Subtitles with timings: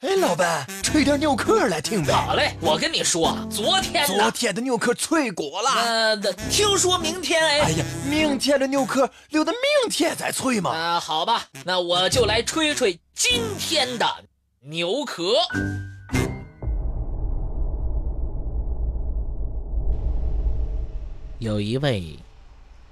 [0.00, 2.12] 哎，老板，吹点牛壳来听呗。
[2.12, 5.70] 好嘞，我跟你说，昨天昨天的牛壳脆锅了。
[5.70, 6.16] 呃，
[6.50, 7.60] 听说明天哎。
[7.60, 10.70] 哎呀，明天的牛壳留到明天再脆嘛。
[10.70, 14.06] 啊，好吧，那我就来吹吹今天的
[14.60, 15.32] 牛壳。
[21.38, 22.18] 有一位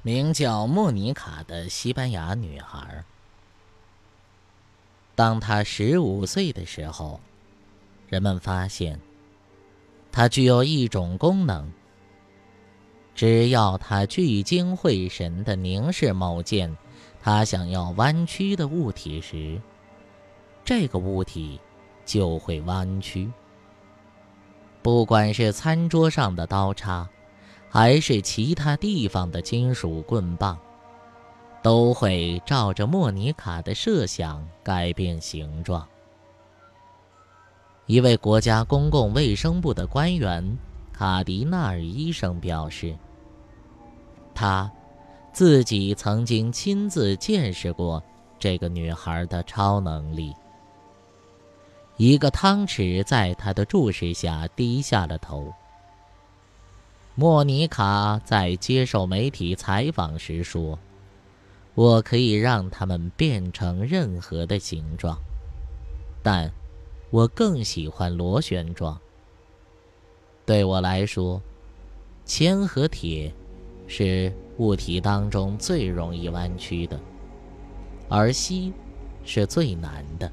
[0.00, 3.04] 名叫莫妮卡的西班牙女孩。
[5.16, 7.18] 当他十五岁的时候，
[8.06, 9.00] 人们发现
[10.12, 11.66] 他具有一种功能：
[13.14, 16.76] 只要他聚精会神地凝视某件
[17.22, 19.58] 他想要弯曲的物体时，
[20.62, 21.58] 这个物体
[22.04, 23.32] 就会弯曲。
[24.82, 27.08] 不管是餐桌上的刀叉，
[27.70, 30.58] 还是其他地方的金属棍棒。
[31.66, 35.84] 都会照着莫妮卡的设想改变形状。
[37.86, 40.56] 一位国家公共卫生部的官员
[40.92, 42.96] 卡迪纳尔医生表示，
[44.32, 44.70] 他
[45.32, 48.00] 自己曾经亲自见识过
[48.38, 50.32] 这个女孩的超能力。
[51.96, 55.52] 一个汤匙在他的注视下低下了头。
[57.16, 60.78] 莫妮卡在接受媒体采访时说。
[61.76, 65.18] 我可以让它们变成任何的形状，
[66.22, 66.50] 但
[67.10, 68.98] 我更喜欢螺旋状。
[70.46, 71.42] 对我来说，
[72.24, 73.30] 铅和铁
[73.86, 76.98] 是物体当中最容易弯曲的，
[78.08, 78.72] 而锡
[79.22, 80.32] 是最难的。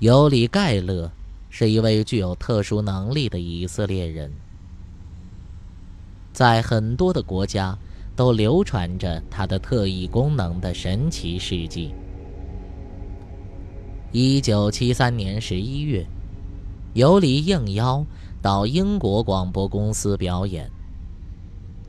[0.00, 1.10] 尤里·盖勒
[1.48, 4.30] 是一位具有特殊能力的以色列人，
[6.34, 7.78] 在很多的国家。
[8.14, 11.94] 都流传着他的特异功能的神奇事迹。
[14.10, 16.04] 一九七三年十一月，
[16.92, 18.04] 尤里应邀
[18.42, 20.70] 到英国广播公司表演。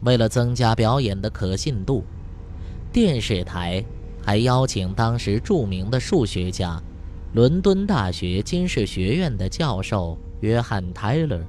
[0.04, 2.04] 为了增加表演的可信度，
[2.92, 3.84] 电视台
[4.22, 6.82] 还邀请当时著名的数学家、
[7.34, 11.42] 伦敦大学金氏学院的教授约翰·泰勒，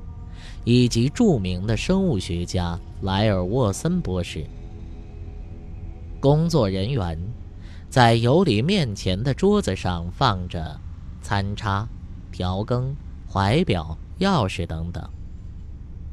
[0.65, 4.45] 以及著名的生物学家莱尔·沃森博士。
[6.25, 7.19] 工作人员
[7.91, 10.81] 在尤里面前的桌子上放着
[11.21, 11.87] 餐叉、
[12.33, 12.97] 调羹、
[13.31, 15.07] 怀表、钥匙等等。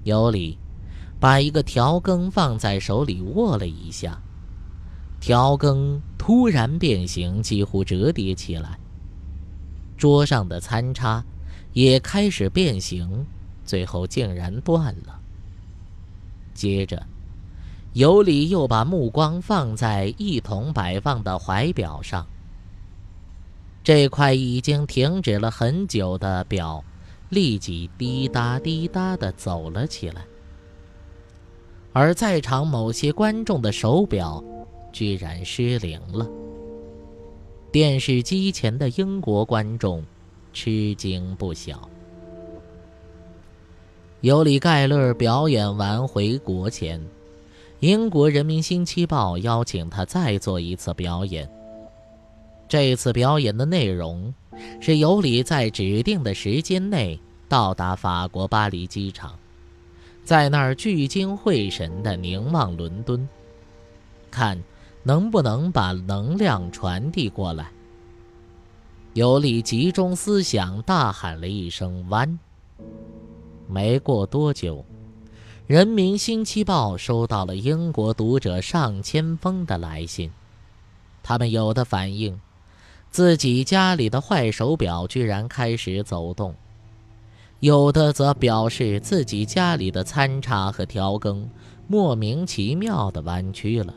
[0.04, 0.58] 尤里
[1.18, 4.22] 把一个调羹放在手里握了一下，
[5.22, 8.78] 调羹突然变形，几乎折叠起来。
[9.98, 11.24] 桌上的餐叉
[11.72, 13.26] 也开始变形，
[13.64, 15.22] 最后竟然断了。
[16.54, 17.02] 接着。
[17.94, 22.26] 尤里又把目光放在一同摆放的怀表上。
[23.84, 26.84] 这块已经停止了很久的表，
[27.30, 30.22] 立即滴答滴答的走了起来。
[31.92, 34.42] 而在场某些观众的手表，
[34.94, 36.30] 居然失灵了。
[37.72, 40.02] 电视机前的英国观众
[40.54, 41.90] 吃惊不小。
[44.22, 47.06] 尤里·盖勒表演完回国前。
[47.82, 51.50] 英国《人民星期报》邀请他再做一次表演。
[52.68, 54.32] 这次表演的内容
[54.80, 59.34] 是尤里在指定的时间内到达法国巴黎机场，
[60.24, 63.28] 在那儿聚精会神地凝望伦敦，
[64.30, 64.62] 看
[65.02, 67.72] 能不能把能量传递过来。
[69.16, 72.38] 尤里集中思想，大喊了一声“弯”。
[73.68, 74.86] 没过多久。
[75.72, 80.30] 人民星期报收到了英国读者上千封的来信，
[81.24, 82.42] 他们有的反映，
[83.10, 86.54] 自己家里的坏手表居然开始走动，
[87.62, 91.50] 有的则表示自己家里的餐叉和调羹
[91.88, 93.94] 莫名其妙的弯曲了。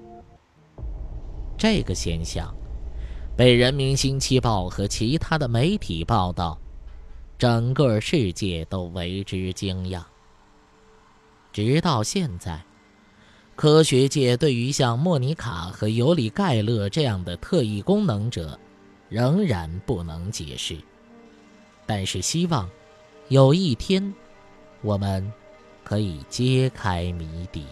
[1.59, 2.55] 这个现象
[3.37, 6.57] 被人民星期报和其他的媒体报道，
[7.37, 10.05] 整个世界都为之惊讶。
[11.55, 12.61] 直到现在，
[13.55, 18.59] 科学界对于像莫妮卡和尤里·盖勒这样的特异功能者，
[19.09, 20.77] 仍然不能解释。
[21.87, 22.69] 但是，希望
[23.29, 24.13] 有一天，
[24.83, 25.33] 我们
[25.85, 27.65] 可以揭开谜底。